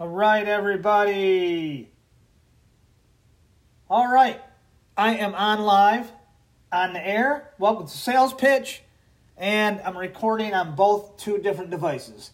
All 0.00 0.08
right, 0.08 0.48
everybody. 0.48 1.90
All 3.90 4.10
right, 4.10 4.40
I 4.96 5.16
am 5.16 5.34
on 5.34 5.60
live, 5.60 6.10
on 6.72 6.94
the 6.94 7.06
air. 7.06 7.52
Welcome 7.58 7.86
to 7.86 7.96
Sales 7.96 8.32
Pitch, 8.32 8.82
and 9.36 9.82
I'm 9.84 9.96
recording 9.96 10.54
on 10.54 10.74
both 10.74 11.18
two 11.18 11.36
different 11.38 11.70
devices 11.70 12.30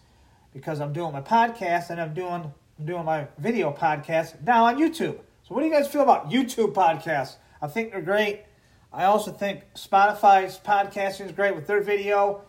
because 0.54 0.80
I'm 0.80 0.92
doing 0.92 1.12
my 1.12 1.20
podcast 1.20 1.90
and 1.90 2.00
I'm 2.00 2.14
doing 2.14 2.52
I'm 2.78 2.86
doing 2.86 3.04
my 3.04 3.26
video 3.38 3.72
podcast 3.72 4.40
now 4.46 4.66
on 4.66 4.76
YouTube. 4.76 5.18
So, 5.42 5.54
what 5.54 5.60
do 5.60 5.66
you 5.66 5.72
guys 5.72 5.88
feel 5.88 6.02
about 6.02 6.30
YouTube 6.30 6.74
podcasts? 6.74 7.36
I 7.60 7.66
think 7.66 7.90
they're 7.90 8.00
great. 8.00 8.44
I 8.92 9.04
also 9.04 9.32
think 9.32 9.64
Spotify's 9.74 10.58
podcasting 10.64 11.26
is 11.26 11.32
great 11.32 11.56
with 11.56 11.66
their 11.66 11.82
video. 11.82 12.42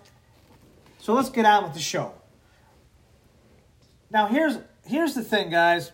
So 1.00 1.14
let's 1.14 1.30
get 1.30 1.46
on 1.46 1.64
with 1.64 1.74
the 1.74 1.80
show. 1.80 2.14
Now 4.12 4.28
here's 4.28 4.60
here's 4.86 5.14
the 5.14 5.24
thing, 5.24 5.50
guys. 5.50 5.92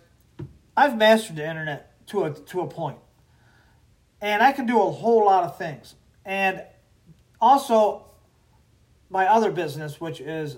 I've 0.75 0.97
mastered 0.97 1.37
the 1.37 1.47
internet 1.47 2.07
to 2.07 2.23
a 2.23 2.33
to 2.33 2.61
a. 2.61 2.95
And 4.21 4.41
I 4.41 4.51
can 4.51 4.65
do 4.65 4.81
a 4.81 4.91
whole 4.91 5.25
lot 5.25 5.43
of 5.43 5.57
things. 5.57 5.95
And 6.25 6.63
also 7.39 8.05
my 9.09 9.27
other 9.27 9.51
business, 9.51 10.01
which 10.01 10.19
is, 10.19 10.57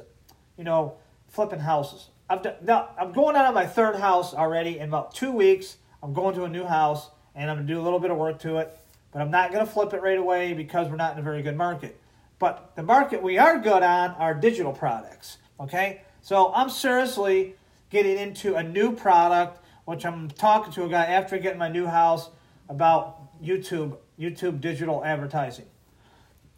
you 0.58 0.64
know, 0.64 0.96
flipping 1.28 1.60
houses. 1.60 2.10
I've 2.30 2.42
done, 2.42 2.56
now, 2.62 2.90
I'm 3.00 3.12
going 3.12 3.36
out 3.36 3.46
on 3.46 3.54
my 3.54 3.66
third 3.66 3.96
house 3.98 4.34
already 4.34 4.80
in 4.80 4.90
about 4.90 5.14
two 5.14 5.32
weeks. 5.32 5.78
I'm 6.02 6.14
going 6.14 6.36
to 6.36 6.44
a 6.44 6.50
new 6.50 6.66
house 6.66 7.10
and 7.36 7.50
I'm 7.50 7.58
gonna 7.58 7.68
do 7.68 7.80
a 7.80 7.84
little 7.84 8.00
bit 8.00 8.12
of 8.12 8.18
work 8.18 8.40
to 8.40 8.58
it, 8.58 8.78
but 9.12 9.22
I'm 9.22 9.32
not 9.32 9.52
gonna 9.52 9.66
flip 9.66 9.94
it 9.94 10.02
right 10.02 10.18
away 10.18 10.54
because 10.54 10.90
we're 10.90 10.96
not 10.96 11.14
in 11.14 11.20
a 11.20 11.22
very 11.22 11.42
good 11.42 11.56
market. 11.56 12.00
But 12.40 12.76
the 12.76 12.84
market 12.84 13.22
we 13.22 13.38
are 13.38 13.60
good 13.60 13.84
on 13.84 14.12
are 14.12 14.34
digital 14.34 14.74
products. 14.74 15.38
Okay, 15.60 16.02
so 16.22 16.52
I'm 16.54 16.70
seriously 16.70 17.56
getting 17.90 18.18
into 18.18 18.56
a 18.56 18.64
new 18.64 18.92
product, 18.92 19.64
which 19.86 20.06
I'm 20.06 20.30
talking 20.30 20.72
to 20.74 20.86
a 20.86 20.90
guy 20.90 21.06
after 21.06 21.38
getting 21.38 21.60
my 21.60 21.70
new 21.70 21.86
house 21.86 22.30
about 22.70 23.42
YouTube, 23.42 23.98
YouTube 24.20 24.60
digital 24.62 25.04
advertising. 25.04 25.66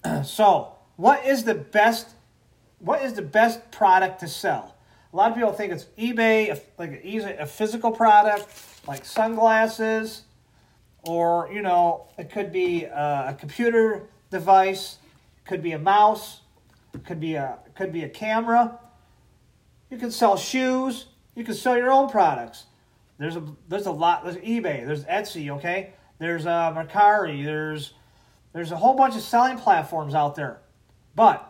so, 0.23 0.73
what 0.95 1.25
is 1.25 1.43
the 1.43 1.55
best? 1.55 2.09
What 2.79 3.01
is 3.01 3.13
the 3.13 3.21
best 3.21 3.71
product 3.71 4.21
to 4.21 4.27
sell? 4.27 4.75
A 5.11 5.15
lot 5.15 5.31
of 5.31 5.37
people 5.37 5.51
think 5.51 5.73
it's 5.73 5.85
eBay, 5.97 6.59
like 6.77 7.03
a 7.03 7.45
physical 7.45 7.91
product, 7.91 8.47
like 8.87 9.03
sunglasses, 9.03 10.23
or 11.03 11.49
you 11.51 11.61
know, 11.61 12.07
it 12.17 12.31
could 12.31 12.51
be 12.51 12.85
uh, 12.85 13.31
a 13.31 13.33
computer 13.33 14.07
device, 14.29 14.97
could 15.45 15.61
be 15.61 15.71
a 15.71 15.79
mouse, 15.79 16.41
could 17.05 17.19
be 17.19 17.35
a 17.35 17.57
could 17.75 17.91
be 17.91 18.03
a 18.03 18.09
camera. 18.09 18.79
You 19.89 19.97
can 19.97 20.11
sell 20.11 20.37
shoes. 20.37 21.07
You 21.39 21.45
can 21.45 21.53
sell 21.53 21.77
your 21.77 21.89
own 21.89 22.09
products. 22.09 22.65
There's 23.17 23.37
a 23.37 23.43
there's 23.69 23.85
a 23.85 23.91
lot. 23.91 24.25
There's 24.25 24.35
eBay. 24.35 24.85
There's 24.85 25.05
Etsy. 25.05 25.49
Okay. 25.51 25.93
There's 26.17 26.45
uh, 26.45 26.73
Mercari. 26.73 27.45
There's 27.45 27.93
there's 28.51 28.73
a 28.73 28.75
whole 28.75 28.93
bunch 28.93 29.15
of 29.15 29.21
selling 29.21 29.57
platforms 29.57 30.13
out 30.13 30.35
there. 30.35 30.59
But 31.15 31.49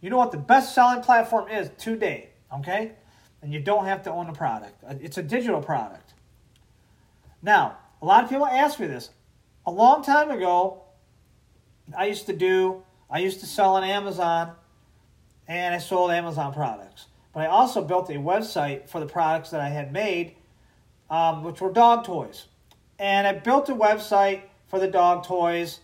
you 0.00 0.08
know 0.08 0.16
what 0.16 0.32
the 0.32 0.38
best 0.38 0.74
selling 0.74 1.02
platform 1.02 1.50
is 1.50 1.70
today? 1.76 2.30
Okay, 2.54 2.92
and 3.42 3.52
you 3.52 3.60
don't 3.60 3.84
have 3.84 4.02
to 4.04 4.10
own 4.10 4.30
a 4.30 4.32
product. 4.32 4.82
It's 5.02 5.18
a 5.18 5.22
digital 5.22 5.60
product. 5.60 6.14
Now, 7.42 7.76
a 8.00 8.06
lot 8.06 8.24
of 8.24 8.30
people 8.30 8.46
ask 8.46 8.80
me 8.80 8.86
this. 8.86 9.10
A 9.66 9.70
long 9.70 10.02
time 10.02 10.30
ago, 10.30 10.84
I 11.94 12.06
used 12.06 12.24
to 12.26 12.32
do, 12.32 12.82
I 13.10 13.18
used 13.18 13.40
to 13.40 13.46
sell 13.46 13.76
on 13.76 13.84
Amazon 13.84 14.52
and 15.46 15.74
I 15.74 15.78
sold 15.78 16.12
Amazon 16.12 16.54
products. 16.54 17.08
But 17.32 17.44
I 17.44 17.46
also 17.46 17.82
built 17.82 18.10
a 18.10 18.14
website 18.14 18.88
for 18.88 19.00
the 19.00 19.06
products 19.06 19.50
that 19.50 19.60
I 19.60 19.68
had 19.68 19.92
made, 19.92 20.36
um, 21.10 21.44
which 21.44 21.60
were 21.60 21.72
dog 21.72 22.04
toys. 22.04 22.46
And 22.98 23.26
I 23.26 23.32
built 23.32 23.68
a 23.68 23.74
website 23.74 24.42
for 24.68 24.78
the 24.78 24.88
dog 24.88 25.24
toys 25.24 25.80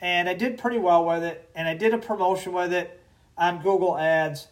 and 0.00 0.28
I 0.28 0.34
did 0.34 0.58
pretty 0.58 0.78
well 0.78 1.04
with 1.04 1.24
it. 1.24 1.50
And 1.54 1.66
I 1.66 1.74
did 1.74 1.94
a 1.94 1.98
promotion 1.98 2.52
with 2.52 2.72
it 2.72 3.00
on 3.36 3.62
Google 3.62 3.98
Ads 3.98 4.48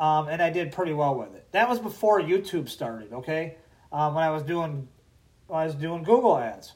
um, 0.00 0.28
and 0.28 0.42
I 0.42 0.50
did 0.50 0.72
pretty 0.72 0.94
well 0.94 1.14
with 1.14 1.34
it. 1.34 1.46
That 1.52 1.68
was 1.68 1.78
before 1.78 2.20
YouTube 2.20 2.68
started, 2.68 3.12
okay? 3.12 3.56
Um, 3.92 4.14
when 4.14 4.24
I 4.24 4.30
was 4.30 4.42
doing 4.42 4.88
when 5.46 5.60
I 5.60 5.64
was 5.66 5.74
doing 5.74 6.04
Google 6.04 6.38
ads. 6.38 6.74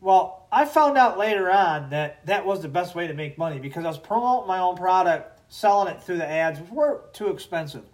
Well, 0.00 0.46
I 0.52 0.64
found 0.64 0.98
out 0.98 1.16
later 1.16 1.50
on 1.50 1.90
that 1.90 2.26
that 2.26 2.44
was 2.44 2.60
the 2.60 2.68
best 2.68 2.94
way 2.94 3.06
to 3.06 3.14
make 3.14 3.38
money 3.38 3.60
because 3.60 3.84
I 3.84 3.88
was 3.88 3.98
promoting 3.98 4.48
my 4.48 4.58
own 4.58 4.76
product, 4.76 5.33
selling 5.48 5.94
it 5.94 6.02
through 6.02 6.18
the 6.18 6.28
ads, 6.28 6.60
were 6.70 7.02
too 7.12 7.28
expensive. 7.28 7.84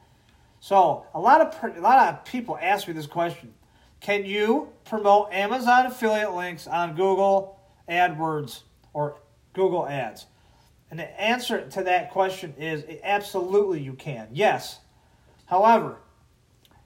So 0.61 1.07
a 1.15 1.21
lot 1.21 1.41
of 1.41 1.77
a 1.77 1.81
lot 1.81 2.09
of 2.09 2.25
people 2.25 2.59
ask 2.61 2.87
me 2.87 2.95
this 2.95 3.07
question: 3.07 3.55
Can 4.01 4.25
you 4.25 4.69
promote 4.85 5.33
Amazon 5.33 5.87
affiliate 5.87 6.35
links 6.35 6.67
on 6.67 6.95
Google 6.95 7.59
AdWords 7.89 8.63
or 8.93 9.17
Google 9.55 9.87
Ads? 9.87 10.27
And 10.91 10.99
the 10.99 11.21
answer 11.21 11.69
to 11.71 11.85
that 11.85 12.11
question 12.11 12.55
is 12.59 12.85
absolutely 13.03 13.81
you 13.81 13.95
can. 13.95 14.29
Yes. 14.33 14.81
However, 15.47 15.99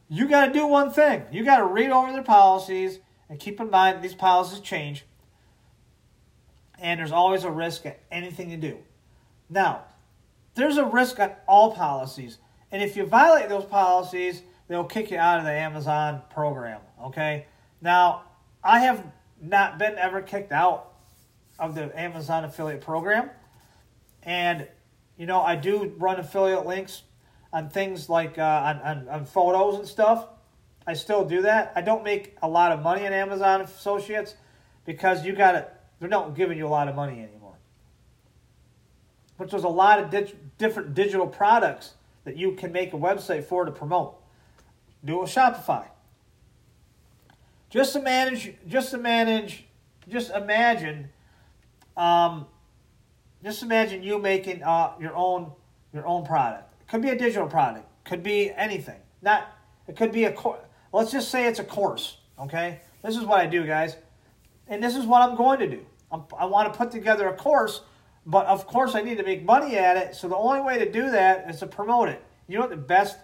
you 0.09 0.29
got 0.29 0.47
to 0.47 0.53
do 0.53 0.67
one 0.67 0.91
thing. 0.91 1.25
You 1.33 1.45
got 1.45 1.59
to 1.59 1.67
read 1.67 1.91
over 1.91 2.13
their 2.13 2.23
policies 2.23 3.01
and 3.29 3.41
keep 3.41 3.61
in 3.61 3.71
mind 3.71 4.03
these 4.03 4.15
policies 4.15 4.61
change. 4.61 5.07
And 6.79 7.01
there's 7.01 7.13
always 7.13 7.45
a 7.45 7.51
risk 7.51 7.87
at 7.87 8.01
anything 8.11 8.51
you 8.51 8.57
do. 8.57 8.79
Now, 9.49 9.85
there's 10.55 10.77
a 10.77 10.85
risk 10.85 11.19
on 11.21 11.33
all 11.47 11.75
policies. 11.75 12.39
And 12.71 12.83
if 12.83 12.97
you 12.97 13.07
violate 13.07 13.49
those 13.49 13.65
policies, 13.65 14.43
they'll 14.69 14.85
kick 14.85 15.11
you 15.11 15.19
out 15.19 15.39
of 15.39 15.45
the 15.45 15.53
Amazon 15.53 16.23
program. 16.31 16.81
Okay? 17.03 17.47
Now, 17.81 18.25
I 18.63 18.81
have 18.81 19.05
not 19.41 19.79
been 19.79 19.97
ever 19.97 20.23
kicked 20.23 20.53
out 20.53 20.93
of 21.59 21.75
the 21.75 21.99
Amazon 21.99 22.45
affiliate 22.45 22.81
program. 22.81 23.31
And, 24.23 24.67
you 25.17 25.27
know, 25.27 25.41
I 25.41 25.57
do 25.57 25.95
run 25.99 26.19
affiliate 26.19 26.67
links 26.67 27.03
on 27.53 27.69
things 27.69 28.09
like 28.09 28.39
uh, 28.39 28.43
on, 28.43 28.79
on, 28.81 29.09
on 29.09 29.25
photos 29.25 29.79
and 29.79 29.87
stuff. 29.87 30.27
I 30.87 30.95
still 30.95 31.25
do 31.25 31.43
that. 31.43 31.73
I 31.77 31.81
don't 31.81 32.05
make 32.05 32.37
a 32.43 32.49
lot 32.49 32.73
of 32.73 32.83
money 32.83 33.05
in 33.05 33.13
Amazon 33.13 33.61
Associates 33.63 34.35
because 34.85 35.25
you 35.25 35.33
got 35.33 35.55
it. 35.55 35.71
They're 35.99 36.09
not 36.09 36.35
giving 36.35 36.59
you 36.59 36.67
a 36.67 36.69
lot 36.69 36.89
of 36.89 36.95
money 36.95 37.21
anymore. 37.21 37.34
But 39.39 39.51
there's 39.51 39.65
a 39.65 39.69
lot 39.69 39.99
of 39.99 40.11
di- 40.11 40.35
different 40.59 40.95
digital 40.95 41.27
products 41.27 41.95
that 42.25 42.37
you 42.37 42.53
can 42.53 42.73
make 42.73 42.93
a 42.93 42.97
website 42.97 43.45
for 43.45 43.65
to 43.65 43.71
promote. 43.71 44.17
Do 45.05 45.23
a 45.23 45.25
Shopify. 45.25 45.87
Just 47.69 47.93
to 47.95 48.01
manage, 48.01 48.55
just 48.69 48.91
to 48.93 48.99
manage, 48.99 49.65
just 50.09 50.31
imagine, 50.31 51.11
um, 51.97 52.47
just 53.43 53.63
imagine 53.63 54.03
you 54.03 54.19
making 54.19 54.63
uh, 54.63 54.93
your 55.01 55.15
own 55.15 55.51
your 55.93 56.07
own 56.07 56.25
product. 56.25 56.73
Could 56.89 57.03
be 57.03 57.11
a 57.11 57.19
digital 57.19 57.49
product. 57.49 57.87
Could 58.05 58.23
be 58.23 58.51
anything. 58.53 59.01
Not. 59.23 59.49
It 59.89 59.97
could 59.97 60.13
be 60.13 60.25
a. 60.25 60.33
course. 60.33 60.61
Let's 60.93 61.11
just 61.11 61.31
say 61.31 61.47
it's 61.47 61.59
a 61.59 61.65
course. 61.65 62.19
Okay. 62.39 62.81
This 63.03 63.17
is 63.17 63.25
what 63.25 63.41
I 63.41 63.47
do, 63.47 63.67
guys, 63.67 63.97
and 64.67 64.83
this 64.83 64.97
is 64.97 65.05
what 65.05 65.21
I'm 65.21 65.37
going 65.37 65.59
to 65.59 65.69
do. 65.69 65.85
I'm, 66.11 66.23
I 66.39 66.47
want 66.47 66.73
to 66.73 66.79
put 66.79 66.91
together 66.91 67.29
a 67.29 67.37
course, 67.37 67.83
but 68.27 68.47
of 68.47 68.67
course 68.67 68.95
I 68.95 69.03
need 69.03 69.19
to 69.19 69.25
make 69.25 69.45
money 69.45 69.77
at 69.77 69.97
it. 69.97 70.15
So 70.15 70.29
the 70.29 70.37
only 70.37 70.61
way 70.61 70.79
to 70.79 70.91
do 70.91 71.11
that 71.11 71.49
is 71.51 71.61
to 71.61 71.67
promote 71.67 72.09
it. 72.09 72.23
You 72.49 72.57
know 72.57 72.63
what 72.63 72.71
the 72.71 72.77
best 72.77 73.19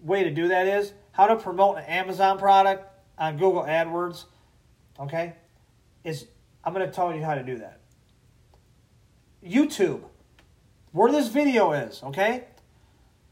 way 0.00 0.24
to 0.24 0.30
do 0.30 0.48
that 0.48 0.66
is? 0.66 0.92
How 1.12 1.26
to 1.26 1.36
promote 1.36 1.78
an 1.78 1.84
Amazon 1.84 2.38
product 2.38 2.86
on 3.18 3.36
Google 3.36 3.62
AdWords. 3.62 4.24
Okay, 5.00 5.34
is 6.04 6.26
I'm 6.64 6.72
going 6.72 6.86
to 6.86 6.92
tell 6.92 7.14
you 7.14 7.22
how 7.22 7.34
to 7.34 7.42
do 7.42 7.58
that. 7.58 7.80
YouTube, 9.44 10.02
where 10.92 11.12
this 11.12 11.28
video 11.28 11.72
is. 11.72 12.02
Okay, 12.02 12.44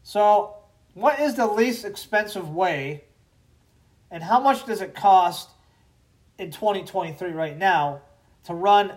so, 0.03 0.57
what 0.95 1.21
is 1.21 1.37
the 1.37 1.47
least 1.47 1.85
expensive 1.85 2.51
way, 2.51 3.05
and 4.11 4.23
how 4.23 4.41
much 4.41 4.67
does 4.67 4.81
it 4.81 4.95
cost 4.95 5.49
in 6.39 6.51
2023 6.51 7.31
right 7.31 7.57
now 7.57 8.03
to 8.45 8.55
run 8.55 8.95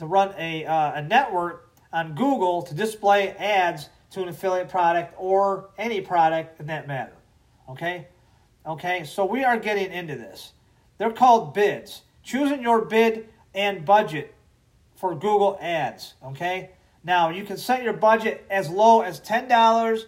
to 0.00 0.06
run 0.06 0.34
a, 0.36 0.64
uh, 0.64 0.94
a 0.94 1.02
network 1.02 1.70
on 1.92 2.14
Google 2.14 2.62
to 2.62 2.74
display 2.74 3.30
ads 3.30 3.88
to 4.10 4.22
an 4.22 4.28
affiliate 4.28 4.68
product 4.68 5.14
or 5.16 5.70
any 5.78 6.00
product 6.00 6.58
in 6.58 6.66
that 6.66 6.88
matter? 6.88 7.12
Okay, 7.68 8.08
okay. 8.66 9.04
So 9.04 9.24
we 9.24 9.44
are 9.44 9.58
getting 9.58 9.92
into 9.92 10.16
this. 10.16 10.52
They're 10.98 11.12
called 11.12 11.54
bids. 11.54 12.02
Choosing 12.22 12.62
your 12.62 12.84
bid 12.84 13.28
and 13.54 13.84
budget 13.84 14.34
for 14.96 15.14
Google 15.14 15.58
Ads. 15.60 16.14
Okay. 16.24 16.70
Now, 17.02 17.30
you 17.30 17.44
can 17.44 17.56
set 17.56 17.82
your 17.82 17.94
budget 17.94 18.44
as 18.50 18.68
low 18.68 19.00
as 19.00 19.20
$10 19.20 20.04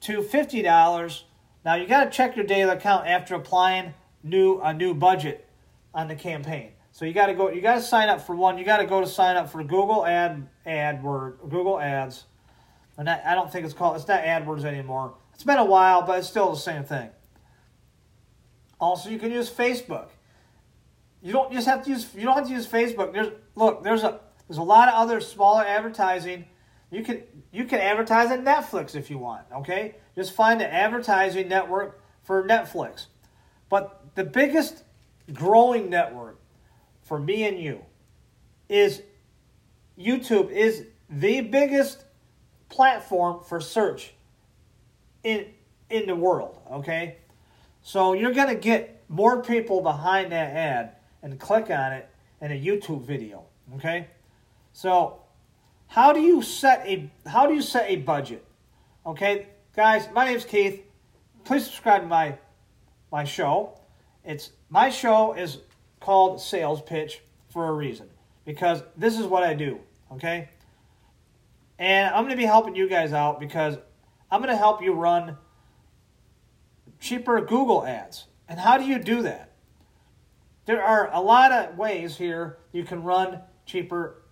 to 0.00 0.22
$50. 0.22 1.22
Now, 1.64 1.74
you 1.74 1.86
got 1.86 2.04
to 2.04 2.10
check 2.10 2.36
your 2.36 2.46
daily 2.46 2.70
account 2.70 3.06
after 3.06 3.34
applying 3.34 3.92
new 4.22 4.60
a 4.60 4.72
new 4.72 4.94
budget 4.94 5.46
on 5.94 6.08
the 6.08 6.14
campaign. 6.14 6.72
So 7.00 7.06
you 7.06 7.14
got 7.14 7.28
to 7.28 7.34
go 7.34 7.50
you 7.50 7.62
got 7.62 7.76
to 7.76 7.80
sign 7.80 8.10
up 8.10 8.20
for 8.20 8.36
one. 8.36 8.58
You 8.58 8.64
got 8.66 8.76
to 8.76 8.84
go 8.84 9.00
to 9.00 9.06
sign 9.06 9.38
up 9.38 9.48
for 9.48 9.64
Google 9.64 10.04
Ad 10.04 10.46
AdWord, 10.66 11.48
Google 11.48 11.80
Ads. 11.80 12.26
And 12.98 13.08
I, 13.08 13.22
I 13.24 13.34
don't 13.34 13.50
think 13.50 13.64
it's 13.64 13.72
called 13.72 13.96
it's 13.96 14.06
not 14.06 14.22
AdWords 14.22 14.64
anymore. 14.64 15.14
It's 15.32 15.42
been 15.42 15.56
a 15.56 15.64
while, 15.64 16.02
but 16.02 16.18
it's 16.18 16.28
still 16.28 16.50
the 16.50 16.58
same 16.58 16.84
thing. 16.84 17.08
Also, 18.78 19.08
you 19.08 19.18
can 19.18 19.32
use 19.32 19.48
Facebook. 19.50 20.08
You 21.22 21.32
don't 21.32 21.50
just 21.50 21.66
have 21.66 21.82
to 21.84 21.90
use 21.90 22.06
you 22.14 22.24
don't 22.24 22.36
have 22.36 22.48
to 22.48 22.52
use 22.52 22.66
Facebook. 22.66 23.14
There's 23.14 23.32
look, 23.54 23.82
there's 23.82 24.02
a 24.02 24.20
there's 24.46 24.58
a 24.58 24.62
lot 24.62 24.88
of 24.88 24.94
other 24.96 25.22
smaller 25.22 25.64
advertising. 25.64 26.44
You 26.90 27.02
can 27.02 27.22
you 27.50 27.64
can 27.64 27.80
advertise 27.80 28.30
on 28.30 28.44
Netflix 28.44 28.94
if 28.94 29.08
you 29.08 29.16
want, 29.16 29.46
okay? 29.56 29.94
Just 30.14 30.34
find 30.34 30.60
an 30.60 30.70
advertising 30.70 31.48
network 31.48 31.98
for 32.24 32.46
Netflix. 32.46 33.06
But 33.70 34.04
the 34.16 34.24
biggest 34.24 34.84
growing 35.32 35.88
network 35.88 36.39
for 37.10 37.18
me 37.18 37.42
and 37.42 37.58
you 37.58 37.80
is 38.68 39.02
YouTube 39.98 40.48
is 40.52 40.86
the 41.08 41.40
biggest 41.40 42.04
platform 42.68 43.42
for 43.42 43.60
search 43.60 44.12
in 45.24 45.46
in 45.90 46.06
the 46.06 46.14
world, 46.14 46.60
okay? 46.70 47.16
So 47.82 48.12
you're 48.12 48.32
going 48.32 48.46
to 48.46 48.54
get 48.54 49.02
more 49.08 49.42
people 49.42 49.80
behind 49.80 50.30
that 50.30 50.54
ad 50.54 50.92
and 51.20 51.36
click 51.40 51.68
on 51.68 51.94
it 51.94 52.08
in 52.40 52.52
a 52.52 52.54
YouTube 52.54 53.04
video, 53.04 53.42
okay? 53.74 54.06
So 54.72 55.20
how 55.88 56.12
do 56.12 56.20
you 56.20 56.42
set 56.42 56.86
a 56.86 57.10
how 57.26 57.48
do 57.48 57.54
you 57.54 57.62
set 57.62 57.90
a 57.90 57.96
budget? 57.96 58.44
Okay, 59.04 59.48
guys, 59.74 60.06
my 60.14 60.26
name's 60.26 60.44
Keith. 60.44 60.80
Please 61.42 61.64
subscribe 61.64 62.02
to 62.02 62.06
my 62.06 62.38
my 63.10 63.24
show. 63.24 63.80
It's 64.24 64.50
my 64.68 64.90
show 64.90 65.32
is 65.32 65.58
called 66.00 66.40
Sales 66.40 66.82
Pitch 66.82 67.20
for 67.50 67.68
a 67.68 67.72
reason 67.72 68.08
because 68.44 68.82
this 68.96 69.18
is 69.18 69.26
what 69.26 69.42
I 69.42 69.54
do, 69.54 69.78
okay? 70.12 70.48
And 71.78 72.14
I'm 72.14 72.24
going 72.24 72.36
to 72.36 72.36
be 72.36 72.46
helping 72.46 72.74
you 72.74 72.88
guys 72.88 73.12
out 73.12 73.40
because 73.40 73.76
I'm 74.30 74.40
going 74.40 74.52
to 74.52 74.56
help 74.56 74.82
you 74.82 74.92
run 74.92 75.36
cheaper 77.00 77.40
Google 77.40 77.86
ads. 77.86 78.26
And 78.48 78.58
how 78.58 78.78
do 78.78 78.84
you 78.84 78.98
do 78.98 79.22
that? 79.22 79.52
There 80.66 80.82
are 80.82 81.10
a 81.12 81.20
lot 81.20 81.52
of 81.52 81.76
ways 81.78 82.16
here 82.16 82.58
you 82.72 82.84
can 82.84 83.02
run 83.02 83.40
cheaper. 83.66 84.22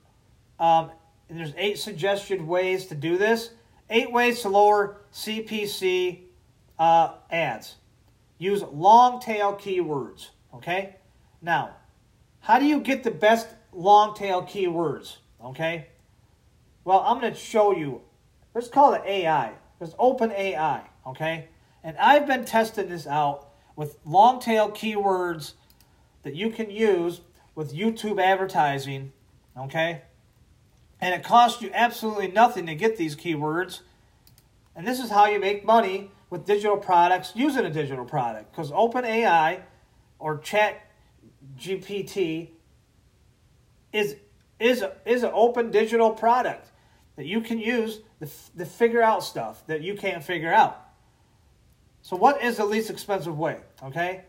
Um, 0.60 0.90
and 1.28 1.38
there's 1.38 1.54
eight 1.56 1.78
suggested 1.78 2.40
ways 2.42 2.86
to 2.86 2.94
do 2.94 3.18
this. 3.18 3.50
Eight 3.90 4.12
ways 4.12 4.42
to 4.42 4.48
lower 4.48 4.98
CPC 5.12 6.20
uh, 6.78 7.14
ads. 7.30 7.76
Use 8.38 8.62
long 8.62 9.20
tail 9.20 9.54
keywords. 9.54 10.28
Okay? 10.54 10.96
Now, 11.40 11.76
how 12.40 12.58
do 12.58 12.64
you 12.64 12.80
get 12.80 13.04
the 13.04 13.10
best 13.10 13.48
long 13.72 14.14
tail 14.14 14.42
keywords? 14.42 15.18
Okay? 15.42 15.88
Well, 16.84 17.00
I'm 17.06 17.20
going 17.20 17.32
to 17.32 17.38
show 17.38 17.76
you. 17.76 18.00
Let's 18.54 18.68
call 18.68 18.94
it 18.94 19.02
AI. 19.06 19.52
It's 19.80 19.94
Open 19.98 20.32
AI. 20.32 20.82
Okay? 21.06 21.48
And 21.84 21.96
I've 21.98 22.26
been 22.26 22.44
testing 22.44 22.88
this 22.88 23.06
out 23.06 23.48
with 23.76 23.98
long 24.04 24.40
tail 24.40 24.70
keywords 24.70 25.52
that 26.22 26.34
you 26.34 26.50
can 26.50 26.70
use 26.70 27.20
with 27.54 27.74
YouTube 27.74 28.20
advertising. 28.20 29.12
Okay? 29.56 30.02
And 31.00 31.14
it 31.14 31.22
costs 31.22 31.62
you 31.62 31.70
absolutely 31.72 32.28
nothing 32.28 32.66
to 32.66 32.74
get 32.74 32.96
these 32.96 33.14
keywords. 33.14 33.80
And 34.74 34.86
this 34.86 34.98
is 34.98 35.10
how 35.10 35.26
you 35.26 35.38
make 35.38 35.64
money 35.64 36.10
with 36.30 36.44
digital 36.44 36.76
products 36.76 37.32
using 37.34 37.64
a 37.64 37.70
digital 37.70 38.04
product. 38.04 38.50
Because 38.50 38.70
OpenAI 38.70 39.62
or 40.18 40.38
Chat 40.38 40.80
GPT 41.58 42.50
is 43.92 44.16
is 44.60 44.84
is 45.04 45.22
an 45.22 45.30
open 45.32 45.70
digital 45.70 46.10
product 46.10 46.68
that 47.16 47.26
you 47.26 47.40
can 47.40 47.58
use 47.58 48.00
to, 48.20 48.28
to 48.56 48.64
figure 48.64 49.02
out 49.02 49.24
stuff 49.24 49.66
that 49.66 49.82
you 49.82 49.94
can't 49.94 50.22
figure 50.22 50.52
out. 50.52 50.84
So 52.02 52.16
what 52.16 52.42
is 52.42 52.56
the 52.56 52.64
least 52.64 52.90
expensive 52.90 53.38
way? 53.38 53.58
Okay, 53.82 54.24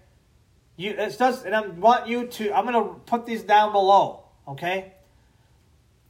you 0.76 0.92
it 0.92 1.18
does, 1.18 1.44
and 1.44 1.56
I 1.56 1.68
want 1.68 2.08
you 2.08 2.28
to. 2.28 2.54
I'm 2.56 2.66
to 2.68 3.00
put 3.06 3.26
these 3.26 3.44
down 3.44 3.72
below. 3.72 4.26
Okay, 4.48 4.94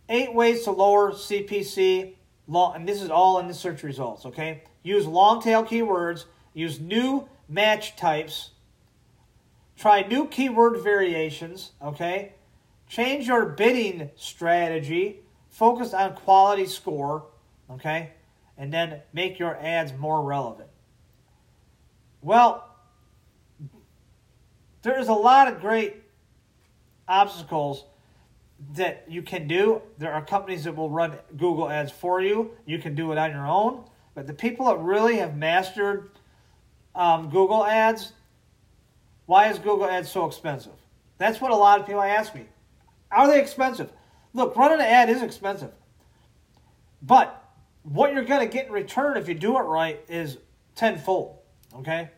eight 0.07 0.33
ways 0.33 0.63
to 0.63 0.71
lower 0.71 1.11
CPC. 1.11 2.15
Long, 2.47 2.75
and 2.75 2.87
this 2.87 3.03
is 3.03 3.11
all 3.11 3.39
in 3.39 3.47
the 3.47 3.53
search 3.53 3.83
results. 3.83 4.25
Okay, 4.25 4.63
use 4.81 5.05
long 5.05 5.41
tail 5.41 5.63
keywords. 5.63 6.25
Use 6.53 6.79
new 6.79 7.27
match 7.47 7.95
types. 7.95 8.51
Try 9.79 10.01
new 10.01 10.27
keyword 10.27 10.81
variations. 10.81 11.71
Okay, 11.81 12.33
change 12.89 13.27
your 13.27 13.45
bidding 13.45 14.09
strategy. 14.17 15.21
Focus 15.49 15.93
on 15.93 16.15
quality 16.15 16.65
score. 16.65 17.27
Okay, 17.71 18.11
and 18.57 18.73
then 18.73 19.01
make 19.13 19.39
your 19.39 19.55
ads 19.55 19.93
more 19.93 20.21
relevant. 20.21 20.67
Well, 22.21 22.69
there's 24.81 25.07
a 25.07 25.13
lot 25.13 25.47
of 25.47 25.61
great 25.61 25.95
obstacles 27.07 27.85
that 28.73 29.05
you 29.07 29.21
can 29.21 29.47
do. 29.47 29.81
There 29.97 30.11
are 30.11 30.25
companies 30.25 30.65
that 30.65 30.75
will 30.75 30.89
run 30.89 31.17
Google 31.37 31.69
ads 31.69 31.91
for 31.91 32.19
you. 32.21 32.51
You 32.65 32.79
can 32.79 32.95
do 32.95 33.13
it 33.13 33.17
on 33.17 33.31
your 33.31 33.47
own. 33.47 33.85
But 34.13 34.27
the 34.27 34.33
people 34.33 34.65
that 34.65 34.79
really 34.79 35.17
have 35.17 35.37
mastered 35.37 36.09
um, 36.93 37.29
Google 37.29 37.65
ads, 37.65 38.11
why 39.29 39.45
is 39.51 39.59
Google 39.59 39.85
ads 39.85 40.09
so 40.09 40.25
expensive? 40.25 40.71
That's 41.19 41.39
what 41.39 41.51
a 41.51 41.55
lot 41.55 41.79
of 41.79 41.85
people 41.85 42.01
ask 42.01 42.33
me. 42.33 42.47
Are 43.11 43.27
they 43.27 43.39
expensive? 43.39 43.91
Look, 44.33 44.55
running 44.55 44.79
an 44.79 44.87
ad 44.87 45.07
is 45.07 45.21
expensive. 45.21 45.69
But 47.03 47.47
what 47.83 48.11
you're 48.11 48.23
going 48.23 48.39
to 48.39 48.51
get 48.51 48.65
in 48.65 48.71
return 48.71 49.17
if 49.17 49.27
you 49.27 49.35
do 49.35 49.55
it 49.59 49.61
right 49.61 50.03
is 50.07 50.39
tenfold. 50.73 51.37
Okay? 51.75 52.09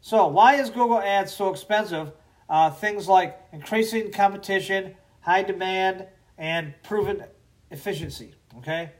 So, 0.00 0.26
why 0.28 0.54
is 0.54 0.70
Google 0.70 1.00
Ads 1.00 1.34
so 1.34 1.50
expensive? 1.50 2.12
Uh, 2.48 2.70
things 2.70 3.06
like 3.06 3.38
increasing 3.52 4.10
competition, 4.10 4.94
high 5.20 5.42
demand, 5.42 6.06
and 6.38 6.72
proven 6.82 7.24
efficiency. 7.70 8.34
Okay? 8.56 8.90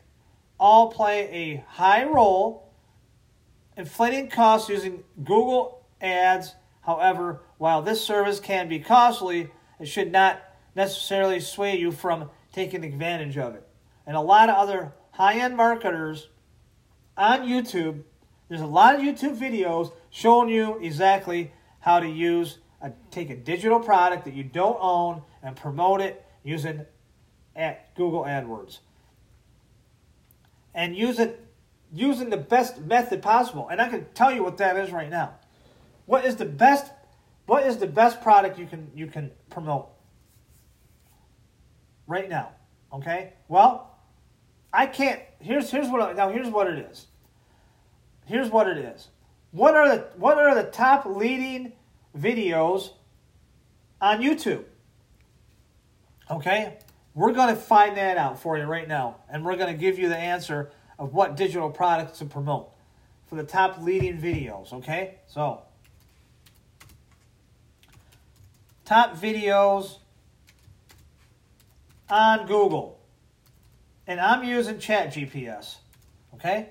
All 0.61 0.91
play 0.91 1.31
a 1.31 1.65
high 1.67 2.05
role. 2.05 2.75
Inflating 3.75 4.29
costs 4.29 4.69
using 4.69 5.03
Google 5.25 5.87
Ads, 6.03 6.55
however, 6.87 7.43
while 7.59 7.83
this 7.83 8.03
service 8.03 8.41
can 8.41 8.69
be 8.69 8.79
costly, 8.79 9.51
it 9.79 9.87
should 9.87 10.11
not 10.11 10.41
necessarily 10.75 11.41
sway 11.41 11.77
you 11.77 11.93
from 11.93 12.31
taking 12.53 12.85
advantage 12.85 13.37
of 13.37 13.55
it. 13.55 13.67
And 14.07 14.17
a 14.17 14.21
lot 14.21 14.49
of 14.49 14.57
other 14.57 14.95
high 15.11 15.35
end 15.35 15.57
marketers 15.57 16.29
on 17.17 17.41
YouTube 17.41 18.05
there's 18.49 18.61
a 18.61 18.67
lot 18.67 18.95
of 18.95 19.01
YouTube 19.01 19.37
videos 19.37 19.93
showing 20.11 20.49
you 20.49 20.79
exactly 20.79 21.53
how 21.81 22.01
to 22.01 22.09
use 22.09 22.59
a, 22.81 22.93
take 23.11 23.31
a 23.31 23.37
digital 23.37 23.81
product 23.81 24.25
that 24.25 24.35
you 24.35 24.45
don't 24.45 24.79
own 24.81 25.23
and 25.43 25.57
promote 25.57 26.01
it 26.01 26.25
using 26.45 26.85
at 27.57 27.95
Google 27.97 28.23
AdWords. 28.23 28.79
And 30.75 30.95
use 30.95 31.19
it 31.19 31.43
using 31.93 32.31
the 32.31 32.37
best 32.37 32.81
method 32.81 33.23
possible. 33.23 33.69
And 33.69 33.81
I 33.81 33.89
can 33.89 34.07
tell 34.15 34.31
you 34.31 34.45
what 34.45 34.59
that 34.59 34.77
is 34.77 34.93
right 34.93 35.11
now. 35.11 35.35
What 36.07 36.25
is 36.25 36.37
the 36.37 36.45
best 36.45 36.93
what 37.47 37.65
is 37.65 37.77
the 37.77 37.87
best 37.87 38.23
product 38.23 38.59
you 38.59 38.67
can 38.67 38.91
you 38.95 39.07
can 39.07 39.31
promote 39.51 39.89
right 42.07 42.29
now? 42.29 42.53
Okay? 42.93 43.35
Well, 43.49 43.99
I 44.73 44.87
can't 44.87 45.21
here's 45.41 45.71
here's 45.71 45.89
what 45.89 46.17
now 46.17 46.31
here's 46.31 46.49
what 46.49 46.67
it 46.67 46.79
is 46.79 47.07
here's 48.27 48.51
what 48.51 48.69
it 48.69 48.77
is. 48.77 49.09
What 49.53 49.75
are 49.75 49.89
the 49.89 50.09
what 50.17 50.37
are 50.39 50.55
the 50.55 50.65
top 50.65 51.07
leading 51.07 51.73
videos 52.17 52.91
on 54.01 54.21
YouTube? 54.21 54.65
Okay? 56.31 56.79
We're 57.15 57.33
going 57.33 57.55
to 57.55 57.61
find 57.61 57.97
that 57.97 58.19
out 58.19 58.39
for 58.39 58.59
you 58.59 58.65
right 58.65 58.87
now 58.87 59.21
and 59.31 59.45
we're 59.45 59.57
going 59.57 59.73
to 59.73 59.79
give 59.79 59.99
you 59.99 60.09
the 60.09 60.19
answer 60.19 60.71
of 60.99 61.15
what 61.15 61.37
digital 61.37 61.71
products 61.71 62.19
to 62.19 62.27
promote 62.27 62.73
for 63.27 63.37
the 63.37 63.45
top 63.45 63.81
leading 63.81 64.21
videos, 64.21 64.73
okay? 64.73 65.17
So, 65.27 65.63
top 68.87 69.17
videos 69.17 69.99
on 72.09 72.47
Google. 72.47 73.01
And 74.07 74.21
I'm 74.21 74.45
using 74.45 74.79
Chat 74.79 75.13
GPT, 75.13 75.77
okay? 76.35 76.69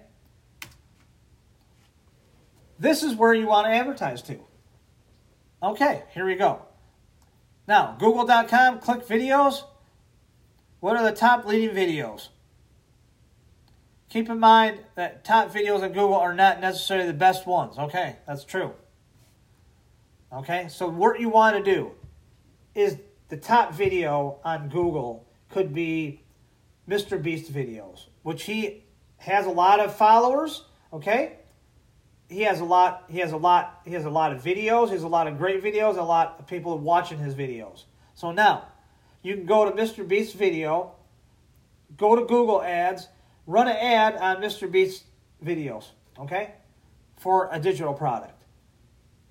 This 2.79 3.03
is 3.03 3.15
where 3.15 3.33
you 3.33 3.45
want 3.47 3.67
to 3.67 3.71
advertise 3.71 4.21
to. 4.23 4.39
Okay, 5.61 6.03
here 6.13 6.25
we 6.25 6.35
go. 6.35 6.61
Now, 7.67 7.95
google.com, 7.99 8.79
click 8.79 9.05
videos. 9.05 9.63
What 10.79 10.95
are 10.95 11.03
the 11.03 11.15
top 11.15 11.45
leading 11.45 11.75
videos? 11.75 12.29
Keep 14.09 14.29
in 14.29 14.39
mind 14.39 14.79
that 14.95 15.25
top 15.25 15.51
videos 15.51 15.81
on 15.81 15.89
Google 15.89 16.15
are 16.15 16.33
not 16.33 16.61
necessarily 16.61 17.07
the 17.07 17.13
best 17.13 17.45
ones. 17.45 17.77
Okay, 17.77 18.15
that's 18.25 18.45
true. 18.45 18.73
Okay, 20.31 20.67
so 20.69 20.87
what 20.87 21.19
you 21.19 21.29
want 21.29 21.57
to 21.57 21.63
do 21.63 21.91
is 22.75 22.97
the 23.29 23.37
top 23.37 23.73
video 23.73 24.39
on 24.43 24.69
Google 24.69 25.25
could 25.49 25.73
be 25.73 26.21
Mr. 26.87 27.21
Beast 27.21 27.51
videos, 27.51 28.05
which 28.21 28.43
he 28.43 28.83
has 29.17 29.45
a 29.45 29.49
lot 29.49 29.79
of 29.79 29.95
followers. 29.95 30.65
Okay, 30.93 31.37
he 32.29 32.41
has 32.41 32.59
a 32.59 32.65
lot. 32.65 33.05
He 33.09 33.19
has 33.19 33.31
a 33.31 33.37
lot. 33.37 33.81
He 33.85 33.93
has 33.93 34.05
a 34.05 34.09
lot 34.09 34.33
of 34.33 34.43
videos. 34.43 34.87
He 34.87 34.93
has 34.93 35.03
a 35.03 35.07
lot 35.07 35.27
of 35.27 35.37
great 35.37 35.63
videos. 35.63 35.97
A 35.97 36.03
lot 36.03 36.35
of 36.39 36.47
people 36.47 36.77
watching 36.77 37.17
his 37.17 37.33
videos. 37.33 37.85
So 38.13 38.31
now, 38.31 38.67
you 39.23 39.35
can 39.35 39.45
go 39.45 39.69
to 39.69 39.71
Mr. 39.71 40.07
Beast 40.07 40.35
video, 40.35 40.91
go 41.97 42.15
to 42.15 42.21
Google 42.21 42.61
Ads, 42.61 43.07
run 43.47 43.67
an 43.67 43.75
ad 43.75 44.15
on 44.17 44.37
Mr. 44.37 44.71
Beast 44.71 45.05
videos. 45.43 45.85
Okay, 46.19 46.51
for 47.17 47.49
a 47.51 47.59
digital 47.59 47.93
product, 47.93 48.43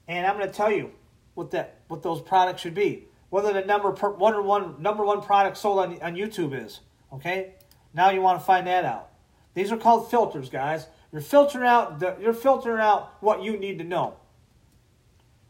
and 0.09 0.27
I'm 0.27 0.37
going 0.37 0.49
to 0.49 0.55
tell 0.55 0.73
you 0.73 0.91
what 1.35 1.51
that 1.53 1.81
what 1.89 2.03
those 2.03 2.21
products 2.21 2.63
should 2.63 2.75
be. 2.75 3.07
Whether 3.35 3.53
the 3.53 3.63
number 3.63 3.91
per, 3.91 4.11
one 4.11 4.47
one 4.47 4.81
number 4.81 5.05
one 5.05 5.21
product 5.21 5.57
sold 5.57 5.81
on 5.81 6.01
on 6.03 6.15
YouTube 6.15 6.55
is. 6.57 6.79
Okay, 7.13 7.55
now 7.93 8.11
you 8.11 8.23
want 8.23 8.39
to 8.39 8.47
find 8.47 8.65
that 8.69 8.85
out. 8.85 9.09
These 9.55 9.73
are 9.73 9.77
called 9.77 10.09
filters, 10.09 10.49
guys. 10.49 10.87
You're 11.11 11.21
filtering 11.21 11.67
out 11.67 11.99
the, 11.99 12.17
you're 12.21 12.33
filtering 12.33 12.79
out 12.79 13.15
what 13.19 13.43
you 13.43 13.57
need 13.57 13.79
to 13.79 13.85
know. 13.85 14.15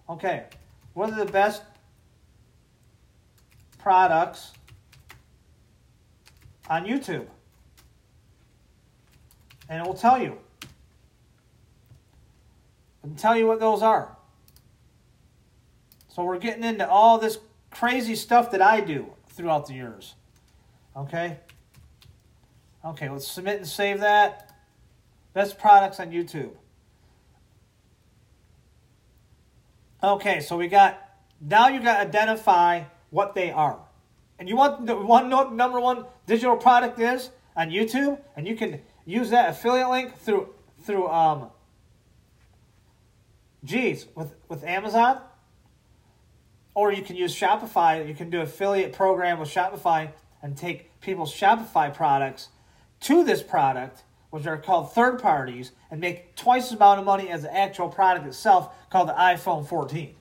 Okay, 0.08 0.44
what 0.94 1.12
are 1.12 1.22
the 1.26 1.30
best 1.30 1.62
products 3.76 4.52
on 6.70 6.86
YouTube? 6.86 7.26
And 9.68 9.82
it 9.82 9.86
will 9.86 9.92
tell 9.92 10.18
you. 10.18 10.38
And 13.02 13.18
tell 13.18 13.36
you 13.36 13.46
what 13.46 13.60
those 13.60 13.82
are. 13.82 14.16
So 16.08 16.24
we're 16.24 16.38
getting 16.38 16.64
into 16.64 16.88
all 16.88 17.18
this 17.18 17.36
crazy 17.74 18.14
stuff 18.14 18.50
that 18.52 18.62
I 18.62 18.80
do 18.80 19.12
throughout 19.28 19.66
the 19.66 19.74
years. 19.74 20.14
Okay? 20.96 21.38
Okay, 22.84 23.08
let's 23.08 23.26
submit 23.26 23.58
and 23.58 23.66
save 23.66 24.00
that. 24.00 24.52
Best 25.32 25.58
products 25.58 25.98
on 26.00 26.10
YouTube. 26.10 26.52
Okay, 30.02 30.40
so 30.40 30.56
we 30.56 30.68
got 30.68 31.00
now 31.40 31.68
you 31.68 31.80
got 31.80 31.94
to 31.94 32.00
identify 32.00 32.82
what 33.10 33.34
they 33.34 33.50
are. 33.50 33.78
And 34.38 34.48
you 34.48 34.56
want 34.56 34.86
the 34.86 34.96
one 34.96 35.28
number 35.28 35.80
one 35.80 36.04
digital 36.26 36.56
product 36.56 36.98
is 37.00 37.30
on 37.56 37.70
YouTube, 37.70 38.20
and 38.36 38.46
you 38.46 38.54
can 38.54 38.80
use 39.06 39.30
that 39.30 39.50
affiliate 39.50 39.88
link 39.88 40.18
through 40.18 40.50
through 40.82 41.08
um 41.08 41.50
geez, 43.64 44.06
with 44.14 44.34
with 44.48 44.62
Amazon. 44.64 45.20
Or 46.74 46.92
you 46.92 47.02
can 47.02 47.16
use 47.16 47.34
Shopify. 47.34 48.06
You 48.06 48.14
can 48.14 48.30
do 48.30 48.40
affiliate 48.40 48.92
program 48.92 49.38
with 49.38 49.48
Shopify 49.48 50.10
and 50.42 50.56
take 50.56 51.00
people's 51.00 51.32
Shopify 51.32 51.92
products 51.94 52.48
to 53.00 53.24
this 53.24 53.42
product, 53.42 54.02
which 54.30 54.46
are 54.46 54.58
called 54.58 54.92
third 54.92 55.20
parties, 55.20 55.72
and 55.90 56.00
make 56.00 56.34
twice 56.34 56.70
the 56.70 56.76
amount 56.76 57.00
of 57.00 57.06
money 57.06 57.28
as 57.28 57.42
the 57.42 57.56
actual 57.56 57.88
product 57.88 58.26
itself, 58.26 58.74
called 58.90 59.08
the 59.08 59.12
iPhone 59.12 59.66
14. 59.66 60.14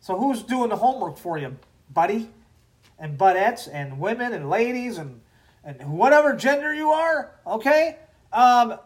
So 0.00 0.18
who's 0.18 0.42
doing 0.42 0.68
the 0.68 0.76
homework 0.76 1.16
for 1.16 1.38
you, 1.38 1.56
buddy? 1.90 2.30
And 2.98 3.16
budettes 3.16 3.68
and 3.72 3.98
women 3.98 4.32
and 4.32 4.50
ladies 4.50 4.98
and, 4.98 5.20
and 5.64 5.92
whatever 5.92 6.34
gender 6.34 6.74
you 6.74 6.90
are, 6.90 7.30
okay? 7.46 7.98
Um, 8.32 8.78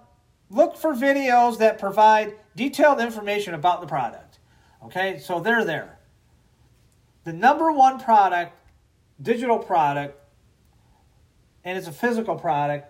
look 0.50 0.76
for 0.76 0.94
videos 0.94 1.58
that 1.58 1.78
provide 1.78 2.34
detailed 2.54 3.00
information 3.00 3.54
about 3.54 3.80
the 3.80 3.86
product. 3.86 4.38
Okay, 4.84 5.18
so 5.18 5.40
they're 5.40 5.64
there. 5.64 5.95
The 7.26 7.32
number 7.32 7.72
one 7.72 7.98
product, 7.98 8.52
digital 9.20 9.58
product, 9.58 10.16
and 11.64 11.76
it's 11.76 11.88
a 11.88 11.92
physical 11.92 12.36
product, 12.36 12.88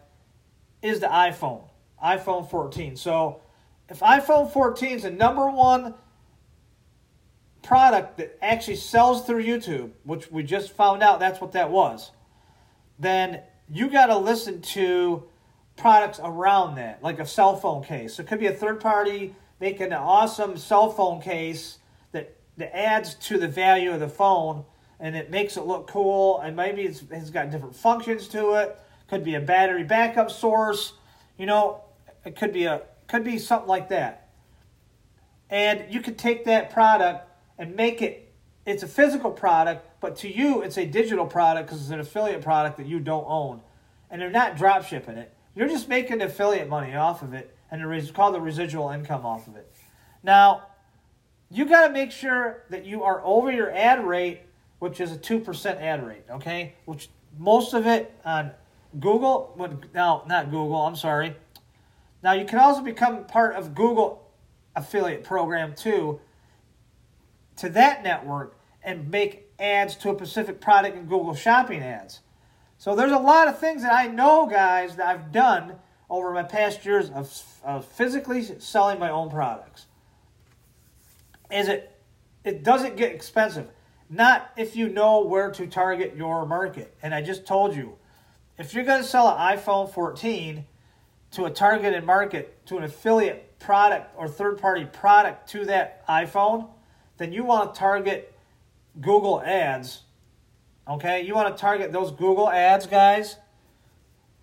is 0.83 1.01
the 1.01 1.07
iPhone, 1.07 1.63
iPhone 2.05 2.51
14. 2.51 2.97
So 2.97 3.41
if 3.89 4.01
iPhone 4.01 4.53
14 4.53 4.91
is 4.91 5.03
the 5.05 5.11
number 5.11 5.49
one 5.51 5.95
product 7.63 8.19
that 8.19 8.37
actually 8.43 8.77
sells 8.77 9.25
through 9.25 9.43
YouTube, 9.43 9.93
which 10.05 10.31
we 10.31 10.43
just 10.43 10.73
found 10.73 11.03
out 11.03 11.19
that's 11.19 11.41
what 11.41 11.53
that 11.53 11.71
was, 11.71 12.11
then 12.99 13.41
you 13.71 13.89
got 13.89 14.09
to 14.09 14.19
listen 14.19 14.61
to 14.61 15.25
products 15.79 16.21
around 16.23 16.75
that, 16.75 17.03
like 17.03 17.21
a 17.21 17.27
cell 17.27 17.57
phone 17.57 17.83
case. 17.83 18.17
So 18.17 18.23
it 18.23 18.29
could 18.29 18.41
be 18.41 18.49
a 18.49 18.53
third 18.53 18.81
party 18.81 19.35
making 19.61 19.87
an 19.87 19.95
awesome 19.95 20.59
cell 20.59 20.91
phone 20.91 21.23
case 21.23 21.79
that, 22.57 22.77
adds 22.77 23.15
to 23.15 23.39
the 23.39 23.49
value 23.49 23.93
of 23.93 24.01
the 24.01 24.09
phone 24.09 24.65
and 24.99 25.15
it 25.15 25.31
makes 25.31 25.57
it 25.57 25.67
look 25.67 25.87
cool 25.87 26.41
and 26.41 26.57
maybe 26.57 26.83
it's, 26.83 27.03
it's 27.11 27.31
got 27.31 27.51
different 27.51 27.77
functions 27.77 28.29
to 28.29 28.55
it 28.55 28.79
could 29.09 29.25
be 29.25 29.35
a 29.35 29.41
battery 29.41 29.85
backup 29.85 30.31
source, 30.31 30.95
you 31.39 31.47
know, 31.47 31.83
it 32.25 32.37
could 32.37 32.53
be 32.53 32.65
a 32.65 32.83
could 33.07 33.23
be 33.23 33.39
something 33.39 33.69
like 33.69 33.89
that. 33.91 34.31
And 35.49 35.85
you 35.91 36.01
could 36.01 36.19
take 36.19 36.45
that 36.47 36.71
product 36.71 37.29
and 37.57 37.77
make 37.77 38.03
it 38.03 38.33
it's 38.65 38.83
a 38.83 38.89
physical 38.89 39.31
product, 39.31 39.87
but 40.01 40.17
to 40.17 40.29
you 40.33 40.63
it's 40.63 40.77
a 40.77 40.85
digital 40.85 41.27
product 41.27 41.69
because 41.69 41.83
it's 41.83 41.91
an 41.91 42.01
affiliate 42.01 42.43
product 42.43 42.79
that 42.79 42.87
you 42.87 42.99
don't 42.99 43.27
own. 43.29 43.61
And 44.11 44.21
they're 44.21 44.31
not 44.31 44.57
drop 44.57 44.85
shipping 44.85 45.17
it. 45.17 45.33
You're 45.55 45.69
just 45.69 45.89
making 45.89 46.21
affiliate 46.21 46.69
money 46.69 46.95
off 46.95 47.23
of 47.23 47.33
it 47.33 47.57
and 47.71 47.83
it's 47.93 48.11
called 48.11 48.35
the 48.35 48.41
residual 48.41 48.91
income 48.91 49.25
off 49.25 49.47
of 49.47 49.57
it. 49.57 49.73
Now, 50.23 50.69
you 51.51 51.65
got 51.65 51.87
to 51.87 51.93
make 51.93 52.11
sure 52.11 52.65
that 52.71 52.85
you 52.85 53.03
are 53.03 53.25
over 53.25 53.51
your 53.51 53.71
ad 53.73 54.05
rate, 54.05 54.41
which 54.79 55.01
is 55.01 55.13
a 55.13 55.17
2% 55.17 55.81
ad 55.81 56.07
rate, 56.07 56.25
okay? 56.31 56.75
Which 56.85 57.09
most 57.39 57.75
of 57.75 57.87
it 57.87 58.15
on 58.25 58.51
Google, 58.99 59.55
now 59.95 60.25
not 60.27 60.51
Google, 60.51 60.77
I'm 60.77 60.97
sorry. 60.97 61.37
Now 62.23 62.33
you 62.33 62.45
can 62.45 62.59
also 62.59 62.83
become 62.83 63.25
part 63.25 63.55
of 63.55 63.75
Google 63.75 64.31
affiliate 64.75 65.25
program 65.25 65.75
too 65.75 66.21
to 67.57 67.69
that 67.71 68.03
network 68.03 68.57
and 68.83 69.11
make 69.11 69.51
ads 69.59 69.97
to 69.97 70.11
a 70.11 70.15
specific 70.15 70.61
product 70.61 70.97
in 70.97 71.05
Google 71.05 71.35
Shopping 71.35 71.83
ads. 71.83 72.21
So 72.79 72.95
there's 72.95 73.13
a 73.13 73.19
lot 73.19 73.49
of 73.49 73.59
things 73.59 73.83
that 73.83 73.93
I 73.93 74.07
know, 74.07 74.47
guys, 74.47 74.97
that 74.97 75.07
I've 75.07 75.33
done 75.33 75.77
over 76.11 76.33
my 76.33 76.43
past 76.43 76.85
years 76.85 77.11
of, 77.11 77.33
of 77.65 77.85
physically 77.85 78.43
selling 78.59 78.99
my 78.99 79.11
own 79.11 79.31
products. 79.31 79.87
Is 81.51 81.69
it? 81.69 81.93
It 82.45 82.63
doesn't 82.63 82.97
get 82.97 83.13
expensive. 83.13 83.69
Not 84.09 84.53
if 84.57 84.77
you 84.77 84.89
know 84.89 85.25
where 85.25 85.51
to 85.51 85.67
target 85.67 86.15
your 86.17 86.47
market. 86.47 86.97
And 87.03 87.15
I 87.15 87.23
just 87.23 87.45
told 87.45 87.75
you, 87.75 87.97
if 88.57 88.73
you're 88.73 88.85
going 88.85 89.03
to 89.03 89.09
sell 89.09 89.29
an 89.29 89.59
iPhone 89.59 89.93
14 89.93 90.65
to 91.33 91.45
a 91.45 91.51
targeted 91.51 92.05
market, 92.05 92.65
to 92.67 92.79
an 92.79 92.85
affiliate 92.85 93.59
product 93.59 94.15
or 94.17 94.29
third 94.29 94.59
party 94.59 94.85
product 94.85 95.49
to 95.51 95.65
that 95.65 96.07
iPhone, 96.07 96.69
then 97.19 97.33
you 97.33 97.45
want 97.45 97.75
to 97.75 97.79
target 97.79 98.33
Google 99.01 99.43
ads. 99.43 100.03
Okay? 100.89 101.23
You 101.23 101.35
want 101.35 101.55
to 101.55 101.61
target 101.61 101.93
those 101.93 102.13
Google 102.13 102.49
ads, 102.49 102.87
guys, 102.87 103.37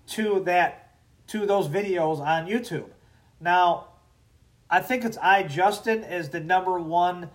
to 0.08 0.42
that 0.42 0.80
to 1.28 1.46
those 1.46 1.70
videos 1.70 2.20
on 2.20 2.48
YouTube. 2.48 2.90
Now, 3.40 3.88
I 4.70 4.80
think 4.80 5.06
it's 5.06 5.18
iJustine 5.18 6.12
is 6.12 6.30
the 6.30 6.40
number 6.40 6.80
one 6.80 7.30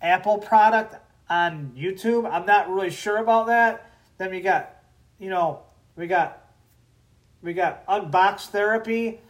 Apple 0.00 0.38
product 0.38 0.96
on 1.28 1.72
YouTube. 1.76 2.30
I'm 2.30 2.46
not 2.46 2.68
really 2.70 2.90
sure 2.90 3.18
about 3.18 3.46
that. 3.46 3.90
Then 4.18 4.30
we 4.30 4.40
got, 4.40 4.76
you 5.18 5.30
know, 5.30 5.62
we 5.96 6.06
got 6.06 6.40
we 7.42 7.52
got 7.52 7.86
unbox 7.86 8.46
therapy. 8.46 9.20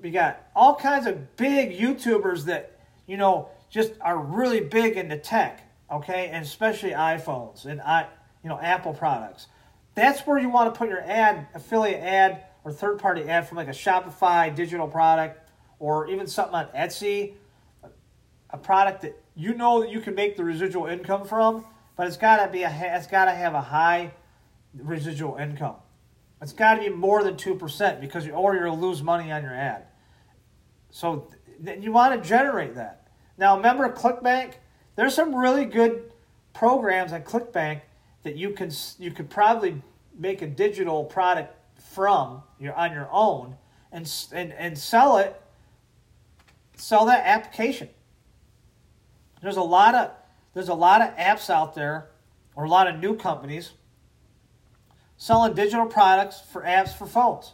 We 0.00 0.10
got 0.10 0.46
all 0.54 0.74
kinds 0.74 1.06
of 1.06 1.36
big 1.36 1.78
YouTubers 1.78 2.44
that 2.44 2.78
you 3.06 3.16
know 3.16 3.48
just 3.70 3.92
are 4.00 4.18
really 4.18 4.60
big 4.60 4.96
into 4.96 5.18
tech, 5.18 5.60
okay, 5.90 6.28
and 6.28 6.44
especially 6.44 6.90
iPhones 6.92 7.66
and 7.66 7.80
i 7.80 8.06
you 8.42 8.48
know 8.48 8.58
Apple 8.58 8.94
products. 8.94 9.48
That's 9.94 10.20
where 10.20 10.38
you 10.38 10.48
want 10.48 10.72
to 10.72 10.78
put 10.78 10.88
your 10.88 11.02
ad 11.02 11.48
affiliate 11.54 12.02
ad 12.02 12.44
or 12.64 12.72
third 12.72 12.98
party 12.98 13.24
ad 13.24 13.48
from 13.48 13.56
like 13.56 13.68
a 13.68 13.72
Shopify 13.72 14.54
digital 14.54 14.86
product 14.86 15.47
or 15.78 16.08
even 16.08 16.26
something 16.26 16.54
on 16.54 16.66
Etsy, 16.68 17.34
a 18.50 18.58
product 18.58 19.02
that 19.02 19.22
you 19.34 19.54
know 19.54 19.80
that 19.80 19.90
you 19.90 20.00
can 20.00 20.14
make 20.14 20.36
the 20.36 20.44
residual 20.44 20.86
income 20.86 21.24
from, 21.24 21.64
but 21.96 22.06
it's 22.06 22.16
got 22.16 22.44
to 22.44 22.50
be 22.50 22.62
a 22.62 22.96
it's 22.96 23.06
got 23.06 23.26
to 23.26 23.32
have 23.32 23.54
a 23.54 23.60
high 23.60 24.12
residual 24.74 25.36
income. 25.36 25.76
It's 26.40 26.52
got 26.52 26.74
to 26.74 26.80
be 26.80 26.88
more 26.88 27.24
than 27.24 27.34
2% 27.34 28.00
because 28.00 28.24
you, 28.24 28.32
or 28.32 28.54
to 28.54 28.72
lose 28.72 29.02
money 29.02 29.32
on 29.32 29.42
your 29.42 29.54
ad. 29.54 29.86
So 30.90 31.28
th- 31.64 31.82
you 31.82 31.90
want 31.92 32.20
to 32.20 32.28
generate 32.28 32.76
that. 32.76 33.08
Now, 33.36 33.56
remember 33.56 33.90
ClickBank? 33.92 34.54
There's 34.94 35.14
some 35.14 35.34
really 35.34 35.64
good 35.64 36.12
programs 36.52 37.12
on 37.12 37.22
ClickBank 37.22 37.82
that 38.22 38.36
you 38.36 38.50
can 38.50 38.70
you 38.98 39.10
could 39.10 39.30
probably 39.30 39.80
make 40.18 40.42
a 40.42 40.46
digital 40.46 41.04
product 41.04 41.54
from 41.80 42.42
your 42.58 42.74
on 42.74 42.92
your 42.92 43.08
own 43.12 43.56
and 43.92 44.12
and 44.32 44.52
and 44.52 44.76
sell 44.76 45.18
it 45.18 45.40
sell 46.78 47.06
that 47.06 47.26
application. 47.26 47.88
There's 49.42 49.56
a 49.56 49.62
lot 49.62 49.94
of 49.94 50.10
there's 50.54 50.68
a 50.68 50.74
lot 50.74 51.02
of 51.02 51.14
apps 51.16 51.50
out 51.50 51.74
there 51.74 52.08
or 52.56 52.64
a 52.64 52.68
lot 52.68 52.88
of 52.88 52.98
new 52.98 53.16
companies 53.16 53.72
selling 55.16 55.54
digital 55.54 55.86
products 55.86 56.40
for 56.52 56.62
apps 56.62 56.96
for 56.96 57.06
phones. 57.06 57.52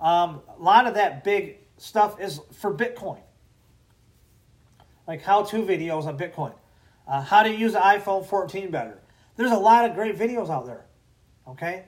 Um, 0.00 0.42
a 0.58 0.62
lot 0.62 0.86
of 0.86 0.94
that 0.94 1.24
big 1.24 1.58
stuff 1.78 2.20
is 2.20 2.40
for 2.52 2.74
Bitcoin. 2.74 3.20
like 5.06 5.22
how-to 5.22 5.58
videos 5.58 6.06
on 6.06 6.18
Bitcoin, 6.18 6.52
uh, 7.06 7.22
how 7.22 7.42
to 7.42 7.50
use 7.50 7.72
the 7.74 7.78
iPhone 7.78 8.26
14 8.26 8.70
better. 8.70 9.00
There's 9.36 9.52
a 9.52 9.58
lot 9.58 9.88
of 9.88 9.94
great 9.94 10.18
videos 10.18 10.50
out 10.50 10.66
there. 10.66 10.86
Okay, 11.46 11.84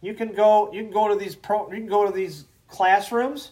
you 0.00 0.14
can 0.14 0.32
go 0.32 0.72
you 0.72 0.82
can 0.82 0.92
go 0.92 1.08
to 1.08 1.14
these 1.14 1.34
pro 1.34 1.70
you 1.70 1.76
can 1.76 1.86
go 1.86 2.06
to 2.06 2.12
these 2.12 2.46
classrooms, 2.68 3.50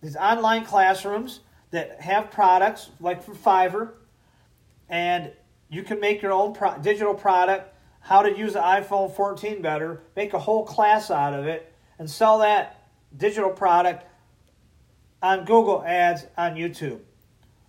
these 0.00 0.16
online 0.16 0.64
classrooms 0.64 1.40
that 1.70 2.00
have 2.00 2.30
products 2.30 2.90
like 3.00 3.22
from 3.22 3.36
Fiverr, 3.36 3.90
and 4.88 5.32
you 5.68 5.82
can 5.82 6.00
make 6.00 6.22
your 6.22 6.32
own 6.32 6.54
pro- 6.54 6.78
digital 6.78 7.14
product. 7.14 7.74
How 8.00 8.22
to 8.22 8.36
use 8.36 8.54
the 8.54 8.60
iPhone 8.60 9.14
14 9.14 9.60
better, 9.60 10.02
make 10.16 10.32
a 10.32 10.38
whole 10.38 10.64
class 10.64 11.10
out 11.10 11.34
of 11.34 11.46
it, 11.46 11.72
and 11.98 12.08
sell 12.08 12.38
that 12.38 12.88
digital 13.14 13.50
product 13.50 14.06
on 15.22 15.44
Google 15.44 15.82
Ads 15.84 16.26
on 16.36 16.54
YouTube, 16.54 17.00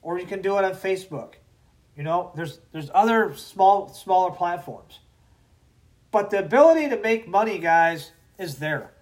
or 0.01 0.19
you 0.19 0.25
can 0.25 0.41
do 0.41 0.57
it 0.57 0.63
on 0.63 0.73
Facebook. 0.73 1.33
You 1.97 2.03
know, 2.03 2.31
there's 2.35 2.59
there's 2.71 2.89
other 2.93 3.35
small 3.35 3.89
smaller 3.89 4.31
platforms, 4.31 4.99
but 6.11 6.29
the 6.29 6.39
ability 6.39 6.89
to 6.89 6.97
make 6.97 7.27
money, 7.27 7.57
guys, 7.57 8.11
is 8.37 8.55
there, 8.59 8.93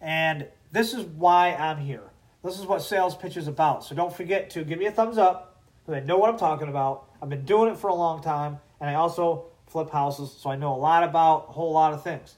and 0.00 0.46
this 0.72 0.94
is 0.94 1.04
why 1.04 1.54
I'm 1.54 1.78
here. 1.78 2.05
This 2.46 2.60
is 2.60 2.66
what 2.66 2.80
sales 2.80 3.16
pitch 3.16 3.36
is 3.36 3.48
about. 3.48 3.84
So 3.84 3.96
don't 3.96 4.14
forget 4.14 4.50
to 4.50 4.62
give 4.62 4.78
me 4.78 4.86
a 4.86 4.92
thumbs 4.92 5.18
up 5.18 5.60
because 5.84 6.00
I 6.00 6.06
know 6.06 6.16
what 6.16 6.30
I'm 6.30 6.38
talking 6.38 6.68
about. 6.68 7.08
I've 7.20 7.28
been 7.28 7.44
doing 7.44 7.72
it 7.72 7.76
for 7.76 7.88
a 7.88 7.94
long 7.94 8.22
time, 8.22 8.60
and 8.80 8.88
I 8.88 8.94
also 8.94 9.46
flip 9.66 9.90
houses, 9.90 10.30
so 10.30 10.48
I 10.50 10.56
know 10.56 10.72
a 10.72 10.76
lot 10.76 11.02
about 11.02 11.46
a 11.48 11.52
whole 11.52 11.72
lot 11.72 11.92
of 11.92 12.04
things. 12.04 12.36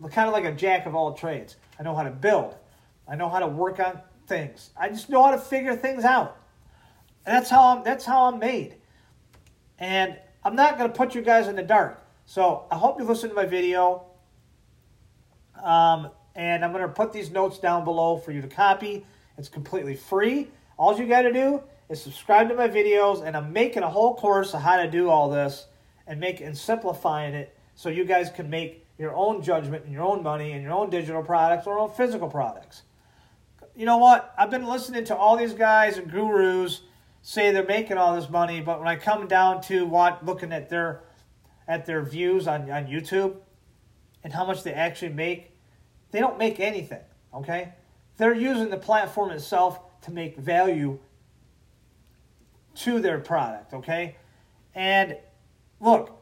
I'm 0.00 0.08
kind 0.10 0.28
of 0.28 0.32
like 0.32 0.44
a 0.44 0.52
jack 0.52 0.86
of 0.86 0.94
all 0.94 1.12
trades. 1.12 1.56
I 1.78 1.82
know 1.82 1.92
how 1.94 2.04
to 2.04 2.10
build. 2.10 2.54
I 3.08 3.16
know 3.16 3.28
how 3.28 3.40
to 3.40 3.48
work 3.48 3.80
on 3.80 4.00
things. 4.28 4.70
I 4.76 4.90
just 4.90 5.10
know 5.10 5.24
how 5.24 5.32
to 5.32 5.38
figure 5.38 5.74
things 5.74 6.04
out. 6.04 6.36
And 7.26 7.34
that's 7.34 7.50
how 7.50 7.76
I'm 7.76 7.82
that's 7.82 8.04
how 8.04 8.26
I'm 8.26 8.38
made. 8.38 8.76
And 9.78 10.16
I'm 10.44 10.54
not 10.54 10.78
going 10.78 10.88
to 10.88 10.96
put 10.96 11.16
you 11.16 11.22
guys 11.22 11.48
in 11.48 11.56
the 11.56 11.62
dark. 11.64 12.06
So 12.26 12.66
I 12.70 12.76
hope 12.76 13.00
you 13.00 13.04
listen 13.04 13.28
to 13.28 13.34
my 13.34 13.46
video. 13.46 14.06
Um, 15.60 16.10
and 16.36 16.64
I'm 16.64 16.72
going 16.72 16.82
to 16.82 16.88
put 16.92 17.12
these 17.12 17.30
notes 17.32 17.58
down 17.58 17.84
below 17.84 18.18
for 18.18 18.30
you 18.30 18.40
to 18.40 18.48
copy. 18.48 19.04
It's 19.38 19.48
completely 19.48 19.94
free. 19.94 20.48
All 20.76 20.98
you 20.98 21.06
got 21.06 21.22
to 21.22 21.32
do 21.32 21.62
is 21.88 22.02
subscribe 22.02 22.48
to 22.50 22.54
my 22.54 22.68
videos, 22.68 23.24
and 23.24 23.36
I'm 23.36 23.52
making 23.52 23.82
a 23.82 23.88
whole 23.88 24.14
course 24.14 24.52
of 24.52 24.60
how 24.60 24.76
to 24.76 24.90
do 24.90 25.08
all 25.08 25.30
this 25.30 25.66
and 26.06 26.20
make 26.20 26.40
and 26.40 26.56
simplifying 26.56 27.34
it 27.34 27.56
so 27.74 27.88
you 27.88 28.04
guys 28.04 28.30
can 28.30 28.50
make 28.50 28.84
your 28.98 29.14
own 29.14 29.42
judgment 29.42 29.84
and 29.84 29.92
your 29.92 30.02
own 30.02 30.22
money 30.22 30.52
and 30.52 30.62
your 30.62 30.72
own 30.72 30.90
digital 30.90 31.22
products 31.22 31.66
or 31.66 31.78
own 31.78 31.90
physical 31.90 32.28
products 32.28 32.82
you 33.78 33.86
know 33.86 33.98
what? 33.98 34.34
I've 34.36 34.50
been 34.50 34.66
listening 34.66 35.04
to 35.04 35.16
all 35.16 35.36
these 35.36 35.54
guys 35.54 35.98
and 35.98 36.10
gurus 36.10 36.80
say 37.22 37.52
they're 37.52 37.64
making 37.64 37.96
all 37.96 38.16
this 38.16 38.28
money, 38.28 38.60
but 38.60 38.80
when 38.80 38.88
I 38.88 38.96
come 38.96 39.28
down 39.28 39.62
to 39.62 39.86
what 39.86 40.26
looking 40.26 40.52
at 40.52 40.68
their 40.68 41.04
at 41.68 41.86
their 41.86 42.02
views 42.02 42.48
on, 42.48 42.68
on 42.72 42.86
YouTube 42.86 43.36
and 44.24 44.32
how 44.32 44.44
much 44.44 44.64
they 44.64 44.72
actually 44.72 45.12
make, 45.12 45.52
they 46.10 46.18
don't 46.18 46.38
make 46.38 46.58
anything. 46.58 47.02
Okay? 47.32 47.72
They're 48.18 48.34
using 48.34 48.68
the 48.68 48.76
platform 48.76 49.30
itself 49.30 49.80
to 50.02 50.10
make 50.10 50.36
value 50.36 50.98
to 52.76 53.00
their 53.00 53.18
product, 53.18 53.72
okay? 53.74 54.16
And 54.74 55.16
look, 55.80 56.20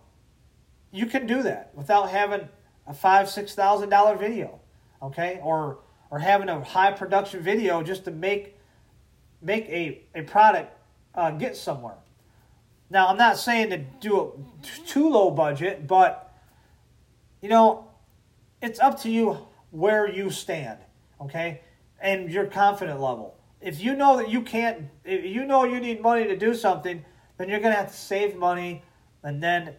you 0.93 1.07
can 1.07 1.27
do 1.27 1.43
that 1.43 1.73
without 1.75 2.11
having 2.11 2.49
a 2.87 2.95
five, 2.95 3.29
six 3.29 3.55
thousand 3.55 3.89
dollar 3.89 4.17
video, 4.17 4.61
okay? 5.03 5.41
Or 5.43 5.81
or 6.11 6.19
having 6.19 6.49
a 6.49 6.63
high 6.63 6.93
production 6.93 7.43
video 7.43 7.83
just 7.83 8.05
to 8.05 8.11
make 8.11 8.57
make 9.43 9.67
a, 9.69 10.03
a 10.15 10.23
product 10.23 10.77
uh, 11.15 11.31
get 11.33 11.57
somewhere. 11.57 11.97
Now, 12.89 13.09
I'm 13.09 13.19
not 13.19 13.37
saying 13.37 13.71
to 13.71 13.79
do 13.79 14.21
it 14.63 14.87
too 14.87 15.11
low 15.11 15.31
budget, 15.31 15.87
but 15.87 16.33
you 17.43 17.49
know, 17.49 17.89
it's 18.63 18.81
up 18.81 19.01
to 19.03 19.11
you 19.11 19.39
where 19.71 20.09
you 20.09 20.31
stand, 20.31 20.79
okay, 21.21 21.61
and 22.01 22.31
your 22.31 22.47
confident 22.47 23.01
level. 23.01 23.37
If 23.61 23.81
you 23.81 23.95
know 23.95 24.17
that 24.19 24.29
you 24.29 24.43
can't, 24.43 24.87
if 25.05 25.25
you 25.25 25.45
know 25.45 25.65
you 25.65 25.81
need 25.81 26.01
money 26.01 26.25
to 26.25 26.37
do 26.37 26.55
something, 26.55 27.05
then 27.39 27.49
you're 27.49 27.61
gonna 27.61 27.75
have 27.75 27.89
to 27.91 27.97
save 27.97 28.37
money, 28.37 28.83
and 29.23 29.43
then 29.43 29.75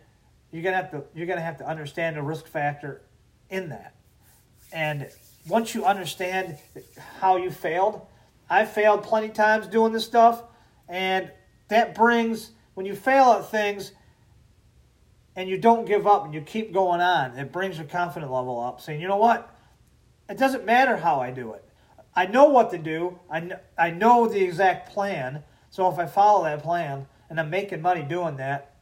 you're 0.51 0.63
gonna 0.63 0.77
have 0.77 0.91
to 0.91 1.03
you're 1.13 1.27
gonna 1.27 1.41
have 1.41 1.57
to 1.57 1.67
understand 1.67 2.17
the 2.17 2.21
risk 2.21 2.47
factor 2.47 3.01
in 3.49 3.69
that, 3.69 3.95
and 4.73 5.09
once 5.47 5.73
you 5.73 5.85
understand 5.85 6.57
how 7.19 7.37
you 7.37 7.49
failed, 7.49 8.05
I 8.49 8.65
failed 8.65 9.03
plenty 9.03 9.29
times 9.29 9.67
doing 9.67 9.93
this 9.93 10.05
stuff, 10.05 10.43
and 10.89 11.31
that 11.69 11.95
brings 11.95 12.51
when 12.73 12.85
you 12.85 12.95
fail 12.95 13.31
at 13.31 13.49
things 13.49 13.91
and 15.35 15.49
you 15.49 15.57
don't 15.57 15.85
give 15.85 16.07
up 16.07 16.25
and 16.25 16.33
you 16.33 16.41
keep 16.41 16.73
going 16.73 16.99
on, 17.01 17.37
it 17.37 17.51
brings 17.51 17.77
your 17.77 17.87
confidence 17.87 18.31
level 18.31 18.59
up, 18.59 18.81
saying, 18.81 18.99
you 18.99 19.07
know 19.07 19.17
what? 19.17 19.55
It 20.29 20.37
doesn't 20.37 20.65
matter 20.65 20.97
how 20.97 21.19
I 21.19 21.31
do 21.31 21.53
it. 21.53 21.66
I 22.17 22.25
know 22.25 22.45
what 22.45 22.71
to 22.71 22.79
do. 22.79 23.19
I, 23.29 23.39
kn- 23.41 23.59
I 23.77 23.91
know 23.91 24.27
the 24.27 24.43
exact 24.43 24.91
plan. 24.91 25.43
So 25.69 25.87
if 25.91 25.99
I 25.99 26.07
follow 26.07 26.45
that 26.45 26.63
plan 26.63 27.05
and 27.29 27.39
I'm 27.39 27.51
making 27.51 27.81
money 27.83 28.01
doing 28.01 28.37
that, 28.37 28.75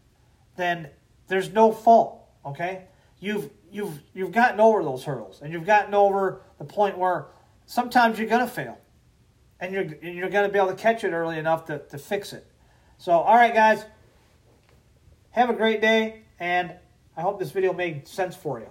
then 0.56 0.90
there's 1.28 1.52
no 1.52 1.74
fault. 1.74 2.24
Okay? 2.46 2.86
You've 3.20 3.50
you've 3.70 4.00
you've 4.14 4.32
gotten 4.32 4.62
over 4.62 4.82
those 4.84 5.04
hurdles 5.04 5.42
and 5.42 5.52
you've 5.52 5.66
gotten 5.66 5.94
over 5.94 6.44
the 6.60 6.64
point 6.64 6.98
where 6.98 7.26
sometimes 7.66 8.18
you're 8.18 8.30
to 8.46 8.52
fail 8.52 8.80
and 9.60 9.74
you're, 9.74 9.84
and 9.84 10.16
you're 10.16 10.30
to 10.46 10.50
be 10.50 10.58
able 10.58 10.70
to 10.70 10.76
catch 10.76 11.04
it 11.04 11.12
early 11.12 11.38
enough 11.38 11.66
to, 11.66 11.80
to 11.80 11.98
fix 11.98 12.32
it. 12.32 12.48
So, 12.98 13.12
all 13.12 13.36
right, 13.36 13.54
guys, 13.54 13.84
have 15.32 15.50
a 15.50 15.54
great 15.54 15.82
day, 15.82 16.22
and 16.40 16.74
I 17.18 17.22
hope 17.22 17.40
this 17.40 17.52
video 17.52 17.74
made 17.74 18.08
sense 18.08 18.36
for 18.36 18.60
you. 18.60 18.70